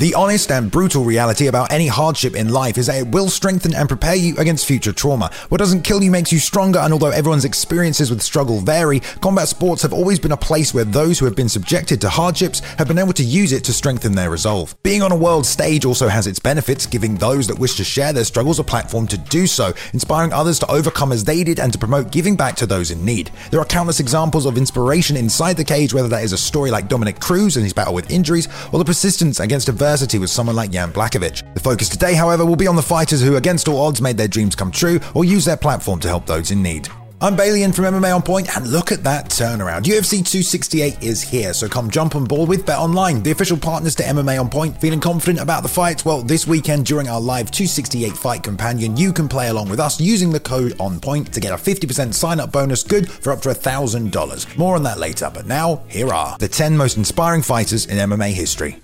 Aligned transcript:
The 0.00 0.14
honest 0.14 0.50
and 0.50 0.70
brutal 0.70 1.04
reality 1.04 1.48
about 1.48 1.70
any 1.70 1.86
hardship 1.86 2.34
in 2.34 2.48
life 2.48 2.78
is 2.78 2.86
that 2.86 2.96
it 3.02 3.08
will 3.08 3.28
strengthen 3.28 3.74
and 3.74 3.86
prepare 3.86 4.14
you 4.14 4.34
against 4.38 4.64
future 4.64 4.94
trauma. 4.94 5.30
What 5.50 5.58
doesn't 5.58 5.82
kill 5.82 6.02
you 6.02 6.10
makes 6.10 6.32
you 6.32 6.38
stronger, 6.38 6.78
and 6.78 6.94
although 6.94 7.10
everyone's 7.10 7.44
experiences 7.44 8.08
with 8.08 8.22
struggle 8.22 8.60
vary, 8.60 9.00
combat 9.20 9.48
sports 9.48 9.82
have 9.82 9.92
always 9.92 10.18
been 10.18 10.32
a 10.32 10.38
place 10.38 10.72
where 10.72 10.86
those 10.86 11.18
who 11.18 11.26
have 11.26 11.36
been 11.36 11.50
subjected 11.50 12.00
to 12.00 12.08
hardships 12.08 12.60
have 12.78 12.88
been 12.88 12.96
able 12.96 13.12
to 13.12 13.22
use 13.22 13.52
it 13.52 13.62
to 13.64 13.74
strengthen 13.74 14.12
their 14.12 14.30
resolve. 14.30 14.74
Being 14.82 15.02
on 15.02 15.12
a 15.12 15.16
world 15.16 15.44
stage 15.44 15.84
also 15.84 16.08
has 16.08 16.26
its 16.26 16.38
benefits, 16.38 16.86
giving 16.86 17.16
those 17.16 17.46
that 17.48 17.58
wish 17.58 17.74
to 17.74 17.84
share 17.84 18.14
their 18.14 18.24
struggles 18.24 18.58
a 18.58 18.64
platform 18.64 19.06
to 19.08 19.18
do 19.18 19.46
so, 19.46 19.74
inspiring 19.92 20.32
others 20.32 20.58
to 20.60 20.70
overcome 20.70 21.12
as 21.12 21.24
they 21.24 21.44
did 21.44 21.60
and 21.60 21.74
to 21.74 21.78
promote 21.78 22.10
giving 22.10 22.36
back 22.36 22.56
to 22.56 22.64
those 22.64 22.90
in 22.90 23.04
need. 23.04 23.30
There 23.50 23.60
are 23.60 23.66
countless 23.66 24.00
examples 24.00 24.46
of 24.46 24.56
inspiration 24.56 25.18
inside 25.18 25.58
the 25.58 25.64
cage, 25.64 25.92
whether 25.92 26.08
that 26.08 26.24
is 26.24 26.32
a 26.32 26.38
story 26.38 26.70
like 26.70 26.88
Dominick 26.88 27.20
Cruz 27.20 27.56
and 27.56 27.64
his 27.64 27.74
battle 27.74 27.92
with 27.92 28.10
injuries, 28.10 28.48
or 28.72 28.78
the 28.78 28.84
persistence 28.86 29.40
against 29.40 29.68
adversity 29.68 29.89
adversity 29.90 30.20
with 30.20 30.30
someone 30.30 30.54
like 30.54 30.70
Jan 30.70 30.92
Blachowicz. 30.92 31.52
The 31.54 31.58
focus 31.58 31.88
today, 31.88 32.14
however, 32.14 32.46
will 32.46 32.54
be 32.54 32.68
on 32.68 32.76
the 32.76 32.82
fighters 32.82 33.20
who, 33.20 33.34
against 33.34 33.66
all 33.66 33.80
odds, 33.80 34.00
made 34.00 34.16
their 34.16 34.28
dreams 34.28 34.54
come 34.54 34.70
true 34.70 35.00
or 35.16 35.24
use 35.24 35.44
their 35.44 35.56
platform 35.56 35.98
to 36.00 36.06
help 36.06 36.26
those 36.26 36.52
in 36.52 36.62
need. 36.62 36.88
I'm 37.20 37.36
Balian 37.36 37.74
from 37.74 37.86
MMA 37.86 38.14
On 38.14 38.22
Point, 38.22 38.56
and 38.56 38.68
look 38.68 38.92
at 38.92 39.02
that 39.02 39.30
turnaround. 39.30 39.82
UFC 39.82 40.24
268 40.24 41.02
is 41.02 41.20
here, 41.20 41.52
so 41.52 41.68
come 41.68 41.90
jump 41.90 42.14
on 42.14 42.24
board 42.24 42.48
with 42.48 42.64
Bet 42.64 42.78
Online, 42.78 43.20
the 43.20 43.32
official 43.32 43.56
partners 43.56 43.96
to 43.96 44.04
MMA 44.04 44.40
On 44.40 44.48
Point. 44.48 44.80
Feeling 44.80 45.00
confident 45.00 45.40
about 45.40 45.64
the 45.64 45.68
fights? 45.68 46.04
Well, 46.04 46.22
this 46.22 46.46
weekend 46.46 46.86
during 46.86 47.08
our 47.08 47.20
live 47.20 47.50
268 47.50 48.12
fight 48.12 48.44
companion, 48.44 48.96
you 48.96 49.12
can 49.12 49.28
play 49.28 49.48
along 49.48 49.70
with 49.70 49.80
us 49.80 50.00
using 50.00 50.30
the 50.30 50.40
code 50.40 50.76
On 50.78 51.00
Point 51.00 51.34
to 51.34 51.40
get 51.40 51.52
a 51.52 51.56
50% 51.56 52.14
sign 52.14 52.38
up 52.38 52.52
bonus 52.52 52.84
good 52.84 53.10
for 53.10 53.32
up 53.32 53.40
to 53.42 53.48
$1,000. 53.48 54.56
More 54.56 54.76
on 54.76 54.84
that 54.84 55.00
later, 55.00 55.30
but 55.34 55.46
now, 55.46 55.82
here 55.88 56.14
are 56.14 56.38
the 56.38 56.48
10 56.48 56.76
most 56.76 56.96
inspiring 56.96 57.42
fighters 57.42 57.86
in 57.86 57.98
MMA 57.98 58.32
history. 58.32 58.78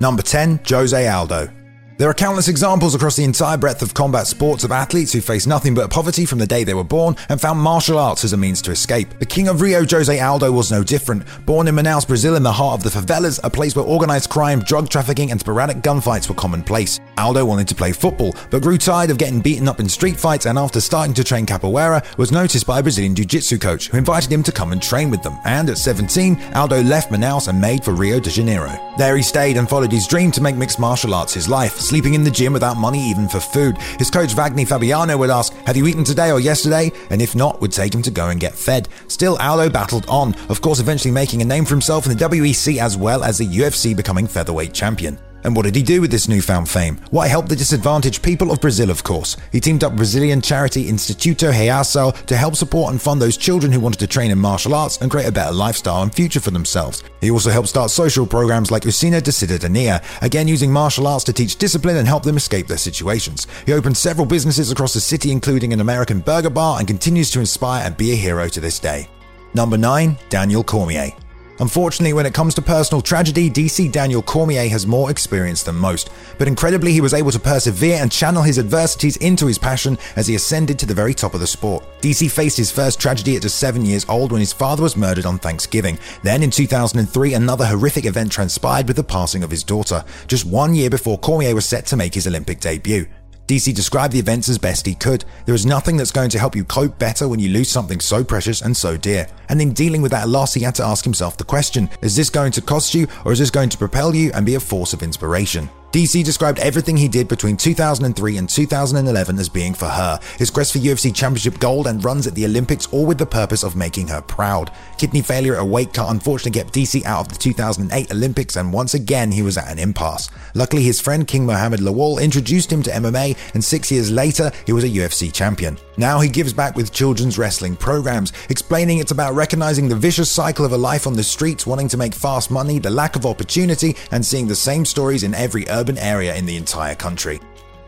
Number 0.00 0.22
10, 0.22 0.60
Jose 0.68 1.08
Aldo. 1.08 1.48
There 1.96 2.10
are 2.10 2.14
countless 2.14 2.48
examples 2.48 2.96
across 2.96 3.14
the 3.14 3.22
entire 3.22 3.56
breadth 3.56 3.80
of 3.80 3.94
combat 3.94 4.26
sports 4.26 4.64
of 4.64 4.72
athletes 4.72 5.12
who 5.12 5.20
faced 5.20 5.46
nothing 5.46 5.74
but 5.74 5.90
poverty 5.92 6.26
from 6.26 6.40
the 6.40 6.46
day 6.46 6.64
they 6.64 6.74
were 6.74 6.82
born 6.82 7.14
and 7.28 7.40
found 7.40 7.60
martial 7.60 8.00
arts 8.00 8.24
as 8.24 8.32
a 8.32 8.36
means 8.36 8.60
to 8.62 8.72
escape. 8.72 9.16
The 9.20 9.26
king 9.26 9.46
of 9.46 9.60
Rio, 9.60 9.86
Jose 9.86 10.18
Aldo, 10.18 10.50
was 10.50 10.72
no 10.72 10.82
different. 10.82 11.22
Born 11.46 11.68
in 11.68 11.76
Manaus, 11.76 12.04
Brazil, 12.04 12.34
in 12.34 12.42
the 12.42 12.50
heart 12.50 12.80
of 12.80 12.82
the 12.82 12.98
favelas, 12.98 13.38
a 13.44 13.50
place 13.50 13.76
where 13.76 13.84
organized 13.84 14.28
crime, 14.28 14.58
drug 14.58 14.88
trafficking, 14.88 15.30
and 15.30 15.38
sporadic 15.38 15.76
gunfights 15.78 16.28
were 16.28 16.34
commonplace. 16.34 16.98
Aldo 17.18 17.44
wanted 17.44 17.68
to 17.68 17.74
play 17.74 17.92
football, 17.92 18.34
but 18.50 18.62
grew 18.62 18.78
tired 18.78 19.10
of 19.10 19.18
getting 19.18 19.40
beaten 19.40 19.68
up 19.68 19.80
in 19.80 19.88
street 19.88 20.18
fights 20.18 20.46
and 20.46 20.58
after 20.58 20.80
starting 20.80 21.14
to 21.14 21.24
train 21.24 21.46
capoeira, 21.46 22.02
was 22.16 22.32
noticed 22.32 22.66
by 22.66 22.78
a 22.78 22.82
Brazilian 22.82 23.14
jiu-jitsu 23.14 23.58
coach 23.58 23.88
who 23.88 23.98
invited 23.98 24.32
him 24.32 24.42
to 24.42 24.52
come 24.52 24.72
and 24.72 24.82
train 24.82 25.10
with 25.10 25.22
them. 25.22 25.38
And 25.44 25.70
at 25.70 25.78
17, 25.78 26.40
Aldo 26.54 26.82
left 26.82 27.10
Manaus 27.10 27.48
and 27.48 27.60
made 27.60 27.84
for 27.84 27.92
Rio 27.92 28.20
de 28.20 28.30
Janeiro. 28.30 28.78
There 28.98 29.16
he 29.16 29.22
stayed 29.22 29.56
and 29.56 29.68
followed 29.68 29.92
his 29.92 30.06
dream 30.06 30.30
to 30.32 30.40
make 30.40 30.56
mixed 30.56 30.78
martial 30.78 31.14
arts 31.14 31.34
his 31.34 31.48
life, 31.48 31.74
sleeping 31.74 32.14
in 32.14 32.24
the 32.24 32.30
gym 32.30 32.52
without 32.52 32.76
money 32.76 33.00
even 33.10 33.28
for 33.28 33.40
food. 33.40 33.78
His 33.98 34.10
coach 34.10 34.34
Wagner 34.34 34.66
Fabiano 34.66 35.16
would 35.16 35.30
ask, 35.30 35.52
Have 35.66 35.76
you 35.76 35.86
eaten 35.86 36.04
today 36.04 36.30
or 36.30 36.40
yesterday? 36.40 36.92
And 37.10 37.20
if 37.20 37.34
not, 37.34 37.60
would 37.60 37.72
take 37.72 37.94
him 37.94 38.02
to 38.02 38.10
go 38.10 38.28
and 38.28 38.40
get 38.40 38.54
fed. 38.54 38.88
Still, 39.08 39.36
Aldo 39.38 39.70
battled 39.70 40.06
on, 40.08 40.34
of 40.48 40.60
course, 40.60 40.80
eventually 40.80 41.12
making 41.12 41.42
a 41.42 41.44
name 41.44 41.64
for 41.64 41.74
himself 41.74 42.06
in 42.06 42.16
the 42.16 42.24
WEC 42.24 42.78
as 42.78 42.96
well 42.96 43.24
as 43.24 43.38
the 43.38 43.46
UFC 43.46 43.96
becoming 43.96 44.26
featherweight 44.26 44.72
champion. 44.72 45.18
And 45.44 45.54
what 45.54 45.64
did 45.64 45.76
he 45.76 45.82
do 45.82 46.00
with 46.00 46.10
this 46.10 46.26
newfound 46.26 46.68
fame? 46.68 46.98
Why 47.10 47.28
help 47.28 47.48
the 47.48 47.54
disadvantaged 47.54 48.22
people 48.22 48.50
of 48.50 48.60
Brazil, 48.60 48.90
of 48.90 49.04
course. 49.04 49.36
He 49.52 49.60
teamed 49.60 49.84
up 49.84 49.94
Brazilian 49.94 50.40
charity 50.40 50.86
Instituto 50.86 51.52
Reação 51.52 52.14
to 52.26 52.36
help 52.36 52.56
support 52.56 52.92
and 52.92 53.00
fund 53.00 53.20
those 53.20 53.36
children 53.36 53.70
who 53.70 53.80
wanted 53.80 54.00
to 54.00 54.06
train 54.06 54.30
in 54.30 54.38
martial 54.38 54.74
arts 54.74 54.98
and 55.00 55.10
create 55.10 55.28
a 55.28 55.32
better 55.32 55.52
lifestyle 55.52 56.02
and 56.02 56.14
future 56.14 56.40
for 56.40 56.50
themselves. 56.50 57.04
He 57.20 57.30
also 57.30 57.50
helped 57.50 57.68
start 57.68 57.90
social 57.90 58.26
programs 58.26 58.70
like 58.70 58.82
Usina 58.82 59.22
de 59.22 59.30
Cidadania, 59.30 60.02
again 60.22 60.48
using 60.48 60.72
martial 60.72 61.06
arts 61.06 61.24
to 61.24 61.32
teach 61.32 61.56
discipline 61.56 61.96
and 61.96 62.08
help 62.08 62.22
them 62.22 62.36
escape 62.36 62.66
their 62.66 62.78
situations. 62.78 63.46
He 63.66 63.72
opened 63.72 63.96
several 63.96 64.26
businesses 64.26 64.72
across 64.72 64.94
the 64.94 65.00
city, 65.00 65.30
including 65.30 65.72
an 65.72 65.80
American 65.80 66.20
burger 66.20 66.50
bar, 66.50 66.78
and 66.78 66.88
continues 66.88 67.30
to 67.32 67.40
inspire 67.40 67.84
and 67.84 67.96
be 67.96 68.12
a 68.12 68.16
hero 68.16 68.48
to 68.48 68.60
this 68.60 68.78
day. 68.78 69.08
Number 69.54 69.76
9. 69.76 70.16
Daniel 70.30 70.64
Cormier. 70.64 71.12
Unfortunately, 71.60 72.12
when 72.12 72.26
it 72.26 72.34
comes 72.34 72.54
to 72.54 72.62
personal 72.62 73.00
tragedy, 73.00 73.48
DC 73.48 73.90
Daniel 73.92 74.22
Cormier 74.22 74.68
has 74.68 74.86
more 74.86 75.10
experience 75.10 75.62
than 75.62 75.76
most. 75.76 76.10
But 76.36 76.48
incredibly, 76.48 76.92
he 76.92 77.00
was 77.00 77.14
able 77.14 77.30
to 77.30 77.38
persevere 77.38 77.98
and 78.00 78.10
channel 78.10 78.42
his 78.42 78.58
adversities 78.58 79.16
into 79.18 79.46
his 79.46 79.58
passion 79.58 79.96
as 80.16 80.26
he 80.26 80.34
ascended 80.34 80.78
to 80.80 80.86
the 80.86 80.94
very 80.94 81.14
top 81.14 81.34
of 81.34 81.40
the 81.40 81.46
sport. 81.46 81.84
DC 82.00 82.30
faced 82.30 82.56
his 82.56 82.72
first 82.72 83.00
tragedy 83.00 83.36
at 83.36 83.42
just 83.42 83.58
seven 83.58 83.84
years 83.84 84.04
old 84.08 84.32
when 84.32 84.40
his 84.40 84.52
father 84.52 84.82
was 84.82 84.96
murdered 84.96 85.26
on 85.26 85.38
Thanksgiving. 85.38 85.98
Then 86.22 86.42
in 86.42 86.50
2003, 86.50 87.34
another 87.34 87.66
horrific 87.66 88.04
event 88.04 88.32
transpired 88.32 88.88
with 88.88 88.96
the 88.96 89.04
passing 89.04 89.44
of 89.44 89.50
his 89.50 89.62
daughter, 89.62 90.04
just 90.26 90.44
one 90.44 90.74
year 90.74 90.90
before 90.90 91.18
Cormier 91.18 91.54
was 91.54 91.66
set 91.66 91.86
to 91.86 91.96
make 91.96 92.14
his 92.14 92.26
Olympic 92.26 92.60
debut. 92.60 93.06
DC 93.54 93.72
described 93.72 94.12
the 94.12 94.18
events 94.18 94.48
as 94.48 94.58
best 94.58 94.84
he 94.84 94.96
could. 94.96 95.24
There 95.46 95.54
is 95.54 95.64
nothing 95.64 95.96
that's 95.96 96.10
going 96.10 96.30
to 96.30 96.40
help 96.40 96.56
you 96.56 96.64
cope 96.64 96.98
better 96.98 97.28
when 97.28 97.38
you 97.38 97.50
lose 97.50 97.68
something 97.68 98.00
so 98.00 98.24
precious 98.24 98.62
and 98.62 98.76
so 98.76 98.96
dear. 98.96 99.28
And 99.48 99.62
in 99.62 99.72
dealing 99.72 100.02
with 100.02 100.10
that 100.10 100.28
loss, 100.28 100.54
he 100.54 100.62
had 100.62 100.74
to 100.74 100.84
ask 100.84 101.04
himself 101.04 101.36
the 101.36 101.44
question 101.44 101.88
is 102.02 102.16
this 102.16 102.30
going 102.30 102.50
to 102.50 102.60
cost 102.60 102.96
you, 102.96 103.06
or 103.24 103.30
is 103.30 103.38
this 103.38 103.52
going 103.52 103.68
to 103.68 103.78
propel 103.78 104.12
you 104.12 104.32
and 104.34 104.44
be 104.44 104.56
a 104.56 104.60
force 104.60 104.92
of 104.92 105.04
inspiration? 105.04 105.70
DC 105.94 106.24
described 106.24 106.58
everything 106.58 106.96
he 106.96 107.06
did 107.06 107.28
between 107.28 107.56
2003 107.56 108.36
and 108.36 108.48
2011 108.48 109.38
as 109.38 109.48
being 109.48 109.72
for 109.72 109.86
her, 109.86 110.18
his 110.38 110.50
quest 110.50 110.72
for 110.72 110.80
UFC 110.80 111.14
Championship 111.14 111.60
gold 111.60 111.86
and 111.86 112.04
runs 112.04 112.26
at 112.26 112.34
the 112.34 112.44
Olympics, 112.44 112.88
all 112.92 113.06
with 113.06 113.16
the 113.16 113.24
purpose 113.24 113.62
of 113.62 113.76
making 113.76 114.08
her 114.08 114.20
proud. 114.20 114.72
Kidney 114.98 115.22
failure 115.22 115.54
at 115.54 115.62
a 115.62 115.64
weight 115.64 115.94
cut 115.94 116.10
unfortunately 116.10 116.60
kept 116.60 116.74
DC 116.74 117.04
out 117.04 117.20
of 117.20 117.28
the 117.28 117.38
2008 117.38 118.10
Olympics, 118.10 118.56
and 118.56 118.72
once 118.72 118.94
again 118.94 119.30
he 119.30 119.42
was 119.42 119.56
at 119.56 119.70
an 119.70 119.78
impasse. 119.78 120.30
Luckily, 120.56 120.82
his 120.82 121.00
friend 121.00 121.28
King 121.28 121.46
Muhammed 121.46 121.78
Lawal 121.78 122.20
introduced 122.20 122.72
him 122.72 122.82
to 122.82 122.90
MMA, 122.90 123.38
and 123.54 123.62
six 123.62 123.92
years 123.92 124.10
later, 124.10 124.50
he 124.66 124.72
was 124.72 124.82
a 124.82 124.88
UFC 124.88 125.32
champion. 125.32 125.78
Now 125.96 126.18
he 126.18 126.28
gives 126.28 126.52
back 126.52 126.74
with 126.74 126.92
children's 126.92 127.38
wrestling 127.38 127.76
programs, 127.76 128.32
explaining 128.50 128.98
it's 128.98 129.12
about 129.12 129.34
recognizing 129.34 129.88
the 129.88 129.94
vicious 129.94 130.28
cycle 130.28 130.64
of 130.64 130.72
a 130.72 130.76
life 130.76 131.06
on 131.06 131.12
the 131.12 131.22
streets, 131.22 131.68
wanting 131.68 131.86
to 131.90 131.96
make 131.96 132.14
fast 132.14 132.50
money, 132.50 132.80
the 132.80 132.90
lack 132.90 133.14
of 133.14 133.26
opportunity, 133.26 133.94
and 134.10 134.26
seeing 134.26 134.48
the 134.48 134.56
same 134.56 134.84
stories 134.84 135.22
in 135.22 135.34
every 135.34 135.64
urban 135.68 135.83
urban 135.84 135.98
area 135.98 136.34
in 136.34 136.46
the 136.46 136.56
entire 136.56 136.94
country. 136.94 137.38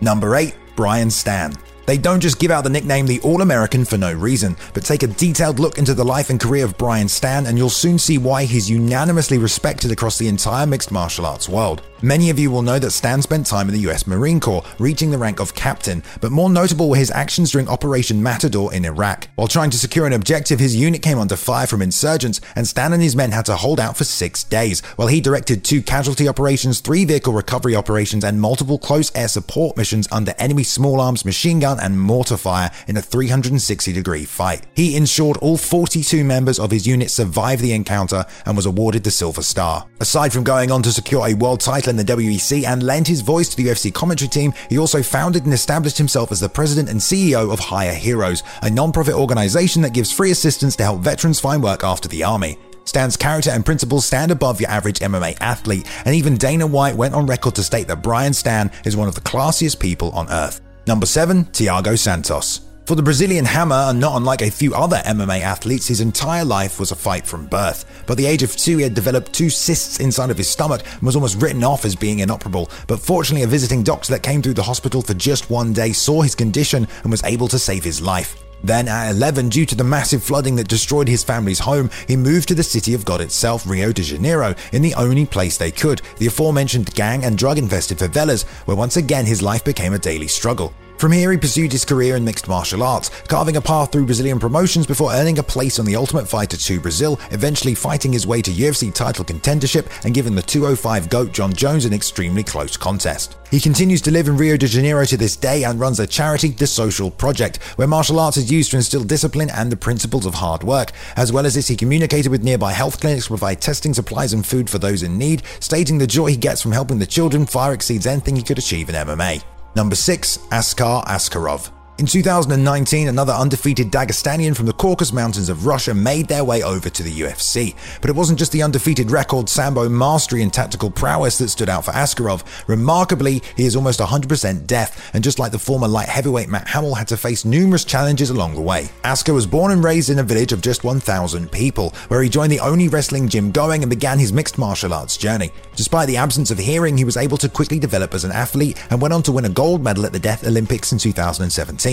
Number 0.03 0.37
8. 0.37 0.55
Brian 0.77 1.09
Stann. 1.09 1.57
They 1.87 1.97
don't 1.97 2.21
just 2.21 2.41
give 2.41 2.51
out 2.51 2.65
the 2.65 2.71
nickname 2.71 3.07
the 3.07 3.21
All 3.21 3.43
American 3.43 3.85
for 3.85 3.97
no 3.97 4.13
reason, 4.13 4.57
but 4.75 4.85
take 4.85 5.05
a 5.05 5.07
detailed 5.07 5.61
look 5.61 5.79
into 5.79 5.95
the 5.95 6.05
life 6.05 6.31
and 6.31 6.41
career 6.41 6.65
of 6.65 6.77
Brian 6.77 7.09
Stann, 7.09 7.47
and 7.47 7.57
you'll 7.57 7.71
soon 7.71 7.99
see 7.99 8.19
why 8.19 8.45
he's 8.45 8.69
unanimously 8.69 9.39
respected 9.39 9.93
across 9.93 10.19
the 10.19 10.29
entire 10.29 10.67
mixed 10.67 10.91
martial 10.91 11.25
arts 11.25 11.49
world. 11.49 11.83
Many 12.03 12.29
of 12.29 12.39
you 12.39 12.51
will 12.51 12.61
know 12.61 12.79
that 12.79 12.93
Stann 12.93 13.23
spent 13.23 13.47
time 13.47 13.69
in 13.69 13.75
the 13.75 13.91
US 13.91 14.07
Marine 14.07 14.39
Corps, 14.39 14.63
reaching 14.79 15.11
the 15.11 15.17
rank 15.17 15.41
of 15.41 15.55
captain, 15.55 16.03
but 16.21 16.31
more 16.31 16.51
notable 16.51 16.91
were 16.91 16.97
his 16.97 17.11
actions 17.11 17.53
during 17.53 17.69
Operation 17.69 18.23
Matador 18.23 18.75
in 18.75 18.85
Iraq. 18.85 19.29
While 19.37 19.49
trying 19.49 19.71
to 19.71 19.79
secure 19.79 20.07
an 20.07 20.13
objective, 20.13 20.61
his 20.61 20.77
unit 20.77 21.01
came 21.01 21.19
under 21.19 21.37
fire 21.37 21.67
from 21.67 21.81
insurgents, 21.81 22.41
and 22.55 22.67
Stann 22.67 22.93
and 22.93 23.03
his 23.03 23.17
men 23.17 23.31
had 23.31 23.47
to 23.47 23.57
hold 23.57 23.81
out 23.81 23.97
for 23.97 24.05
six 24.05 24.45
days, 24.45 24.81
while 24.97 25.09
he 25.09 25.23
directed 25.23 25.65
two 25.65 25.81
casualty 25.81 26.29
operations, 26.29 26.81
three 26.81 27.07
vehicle 27.07 27.33
recovery 27.33 27.75
operations, 27.75 28.25
and 28.25 28.43
multiple 28.43 28.79
close 28.79 29.11
air 29.15 29.29
support 29.29 29.79
missions 29.79 30.07
under 30.13 30.35
enemy 30.39 30.65
small 30.65 31.01
arms, 31.01 31.25
machine 31.25 31.61
and 31.81 31.99
mortar 31.99 32.37
fire 32.37 32.71
in 32.87 32.97
a 32.97 33.03
360 33.03 33.93
degree 33.93 34.25
fight. 34.25 34.67
He 34.75 34.97
ensured 34.97 35.39
all 35.39 35.57
42 35.57 36.25
members 36.25 36.59
of 36.59 36.71
his 36.71 36.87
unit 36.87 37.11
survived 37.11 37.63
the 37.63 37.73
encounter 37.73 38.25
and 38.45 38.57
was 38.57 38.67
awarded 38.67 39.05
the 39.05 39.11
Silver 39.11 39.43
Star. 39.43 39.87
Aside 40.01 40.33
from 40.33 40.45
going 40.45 40.71
on 40.71 40.83
to 40.83 40.93
secure 40.93 41.27
a 41.27 41.35
world 41.35 41.61
title, 41.61 41.87
in 41.91 41.97
the 41.97 42.05
WEC 42.05 42.65
and 42.65 42.83
lend 42.83 43.07
his 43.07 43.21
voice 43.21 43.49
to 43.49 43.57
the 43.57 43.69
UFC 43.69 43.93
commentary 43.93 44.29
team, 44.29 44.53
he 44.69 44.79
also 44.79 45.03
founded 45.03 45.45
and 45.45 45.55
established 45.55 45.99
himself 45.99 46.33
as 46.33 46.41
the 46.41 46.49
president 46.49 46.89
and 46.89 47.01
CEO 47.01 47.53
of 47.53 47.59
Hire 47.59 47.95
Heroes, 47.95 48.43
a 48.63 48.71
non-profit 48.71 49.15
organization 49.15 49.83
that 49.83 49.95
gives 49.95 50.13
free 50.13 50.31
assistance 50.31 50.77
to 50.77 50.85
help 50.85 51.01
veterans 51.01 51.41
find 51.41 51.63
work 51.63 51.85
after 51.85 52.09
the 52.09 52.25
army. 52.25 52.59
Stann's 52.85 53.17
character 53.17 53.51
and 53.51 53.65
principles 53.65 54.07
stand 54.07 54.31
above 54.31 54.61
your 54.61 54.71
average 54.71 55.01
MMA 55.01 55.37
athlete, 55.41 55.87
and 56.05 56.15
even 56.15 56.37
Dana 56.37 56.67
White 56.67 56.97
went 56.97 57.15
on 57.15 57.27
record 57.27 57.55
to 57.57 57.63
state 57.63 57.89
that 57.89 58.03
Brian 58.03 58.33
Stann 58.33 58.71
is 58.87 58.97
one 58.97 59.09
of 59.09 59.15
the 59.15 59.21
classiest 59.21 59.81
people 59.81 60.11
on 60.11 60.31
earth. 60.31 60.61
Number 60.87 61.07
7, 61.07 61.47
Thiago 61.47 61.99
Santos. 61.99 62.61
For 62.85 62.95
the 62.95 63.03
Brazilian 63.03 63.45
Hammer, 63.45 63.87
and 63.89 63.99
not 63.99 64.17
unlike 64.17 64.43
a 64.43 64.51
few 64.53 64.73
other 64.73 64.99
MMA 64.99 65.41
athletes, 65.41 65.89
his 65.89 66.01
entire 66.01 66.45
life 66.45 66.79
was 66.79 66.93
a 66.93 66.95
fight 66.95 67.27
from 67.27 67.47
birth. 67.47 67.85
By 68.07 68.15
the 68.15 68.27
age 68.27 68.45
of 68.45 68.55
two, 68.55 68.77
he 68.77 68.85
had 68.85 68.95
developed 68.95 69.33
two 69.33 69.51
cysts 69.51 69.99
inside 69.99 70.31
of 70.31 70.39
his 70.39 70.49
stomach 70.49 70.83
and 70.93 71.03
was 71.03 71.17
almost 71.17 71.43
written 71.43 71.65
off 71.65 71.85
as 71.85 71.97
being 71.97 72.21
inoperable. 72.21 72.71
But 72.87 73.01
fortunately, 73.01 73.43
a 73.43 73.49
visiting 73.49 73.83
doctor 73.83 74.13
that 74.13 74.23
came 74.23 74.41
through 74.41 74.55
the 74.55 74.63
hospital 74.63 75.03
for 75.03 75.15
just 75.15 75.51
one 75.51 75.73
day 75.73 75.91
saw 75.91 76.23
his 76.23 76.37
condition 76.37 76.87
and 77.03 77.11
was 77.11 77.25
able 77.25 77.49
to 77.49 77.59
save 77.59 77.83
his 77.83 78.01
life. 78.01 78.46
Then, 78.67 78.89
at 78.89 79.13
11, 79.13 79.51
due 79.51 79.65
to 79.65 79.77
the 79.77 79.85
massive 79.85 80.25
flooding 80.25 80.57
that 80.57 80.67
destroyed 80.67 81.07
his 81.07 81.23
family's 81.23 81.61
home, 81.61 81.89
he 82.09 82.17
moved 82.17 82.49
to 82.49 82.55
the 82.57 82.65
city 82.65 82.95
of 82.95 83.05
God 83.05 83.21
itself, 83.21 83.65
Rio 83.65 83.93
de 83.93 84.03
Janeiro, 84.03 84.57
in 84.73 84.83
the 84.83 84.95
only 84.95 85.25
place 85.25 85.57
they 85.57 85.71
could, 85.71 86.03
the 86.19 86.27
aforementioned 86.27 86.93
gang 86.97 87.25
and 87.25 87.39
drug 87.39 87.59
infested 87.59 87.99
favelas, 87.99 88.43
where 88.67 88.77
once 88.77 88.97
again 88.97 89.25
his 89.25 89.41
life 89.41 89.63
became 89.63 89.93
a 89.93 90.01
daily 90.01 90.27
struggle. 90.27 90.75
From 90.99 91.13
here, 91.13 91.31
he 91.31 91.37
pursued 91.37 91.73
his 91.73 91.85
career 91.85 92.17
in 92.17 92.25
mixed 92.25 92.49
martial 92.49 92.83
arts, 92.83 93.11
carving 93.29 93.57
a 93.57 93.61
path 93.61 93.93
through 93.93 94.07
Brazilian 94.07 94.39
promotions 94.39 94.87
before 94.87 95.13
earning 95.13 95.39
a 95.39 95.43
place 95.43 95.79
on 95.79 95.85
the 95.85 95.95
Ultimate 95.95 96.27
Fighter 96.27 96.57
2 96.57 96.81
Brazil, 96.81 97.21
eventually 97.33 97.75
fighting 97.75 98.15
his 98.15 98.27
way 98.27 98.41
to 98.41 98.51
UFC 98.51 98.93
title 98.95 99.23
contendership 99.23 99.89
and 100.07 100.15
giving 100.15 100.35
the 100.35 100.41
205 100.41 101.11
GOAT 101.11 101.33
Jon 101.33 101.53
Jones 101.53 101.85
an 101.85 101.93
extremely 101.93 102.43
close 102.43 102.79
contest. 102.79 103.37
He 103.51 103.61
continues 103.61 104.01
to 104.03 104.11
live 104.11 104.27
in 104.27 104.39
Rio 104.39 104.57
de 104.57 104.67
Janeiro 104.67 105.05
to 105.05 105.19
this 105.19 105.37
day 105.37 105.65
and 105.65 105.79
runs 105.79 106.01
a 106.01 106.07
charity, 106.07 106.49
The 106.49 106.67
Social 106.67 107.11
Project, 107.11 107.59
where 107.77 107.87
martial 107.87 108.19
arts 108.19 108.39
is 108.39 108.51
used 108.51 108.71
to 108.71 108.79
instill 108.79 109.05
discipline 109.05 109.51
and 109.51 109.71
the 109.71 109.77
principles 109.77 110.25
of 110.25 110.35
hard 110.35 110.65
work. 110.65 110.93
As 111.15 111.31
well 111.31 111.45
as 111.45 111.55
this, 111.55 111.69
he 111.69 111.77
communicated 111.77 112.31
with 112.31 112.43
nearby 112.43 112.73
health 112.73 113.01
clinics 113.01 113.25
to 113.25 113.31
provide 113.31 113.61
testing 113.61 113.93
supplies 113.93 114.33
and 114.33 114.47
food 114.47 114.71
for 114.71 114.79
those 114.79 115.03
in 115.03 115.19
need, 115.19 115.43
stating 115.61 115.99
the 115.99 116.07
joy 116.07 116.29
he 116.29 116.37
gets 116.39 116.63
from 116.63 116.73
helping 116.73 116.99
the 116.99 117.07
children 117.07 117.45
far 117.45 117.75
exceeds 117.75 118.07
anything 118.07 118.35
he 118.35 118.43
could 118.43 118.59
achieve 118.59 118.89
in 118.89 118.95
MMA. 118.95 119.45
Number 119.77 119.95
6. 119.95 120.39
Askar 120.51 121.05
Askarov. 121.07 121.76
In 121.99 122.05
2019, 122.05 123.09
another 123.09 123.33
undefeated 123.33 123.91
Dagestanian 123.91 124.55
from 124.55 124.67
the 124.67 124.75
Caucasus 124.75 125.15
Mountains 125.15 125.49
of 125.49 125.65
Russia 125.65 125.95
made 125.95 126.29
their 126.29 126.45
way 126.45 126.63
over 126.63 126.91
to 126.91 127.03
the 127.03 127.21
UFC. 127.21 127.75
But 128.03 128.11
it 128.11 128.17
wasn't 128.17 128.39
just 128.39 128.53
the 128.53 128.63
undefeated 128.63 129.11
record, 129.11 129.49
sambo 129.49 129.89
mastery, 129.89 130.43
and 130.43 130.53
tactical 130.53 130.91
prowess 130.91 131.39
that 131.39 131.49
stood 131.49 131.71
out 131.71 131.87
for 131.87 131.93
Askarov. 131.93 132.45
Remarkably, 132.69 133.41
he 133.57 133.65
is 133.65 133.77
almost 133.77 134.01
100% 134.01 134.67
deaf, 134.67 135.11
and 135.15 135.25
just 135.25 135.39
like 135.39 135.53
the 135.53 135.59
former 135.59 135.89
light 135.89 136.11
heavyweight 136.11 136.51
Matt 136.51 136.69
Hamill 136.69 136.97
had 136.97 137.09
to 137.09 137.17
face 137.17 137.47
numerous 137.47 137.83
challenges 137.87 138.29
along 138.29 138.57
the 138.57 138.61
way. 138.61 138.91
Askar 139.03 139.33
was 139.33 139.47
born 139.47 139.73
and 139.73 139.83
raised 139.83 140.11
in 140.11 140.19
a 140.19 140.23
village 140.23 140.53
of 140.53 140.61
just 140.61 140.85
1,000 140.85 141.51
people, 141.51 141.95
where 142.09 142.23
he 142.23 142.29
joined 142.29 142.53
the 142.53 142.61
only 142.61 142.89
wrestling 142.89 143.27
gym 143.27 143.51
going 143.51 143.83
and 143.83 143.89
began 143.89 144.19
his 144.19 144.35
mixed 144.35 144.59
martial 144.59 144.93
arts 144.93 145.17
journey. 145.17 145.51
Despite 145.77 146.09
the 146.09 146.19
absence 146.19 146.51
of 146.51 146.59
hearing, 146.59 146.99
he 146.99 147.05
was 147.05 147.17
able 147.17 147.39
to 147.39 147.49
quickly 147.49 147.79
develop 147.79 148.13
as 148.13 148.25
an 148.25 148.33
athlete 148.33 148.77
and 148.91 149.01
went 149.01 149.15
on 149.15 149.23
to 149.23 149.33
win 149.33 149.47
a 149.47 149.49
gold 149.49 149.83
medal 149.83 150.05
at 150.05 150.13
the 150.13 150.19
Deaf 150.19 150.45
Olympics 150.45 150.93
in 150.93 150.99
2017. 150.99 151.86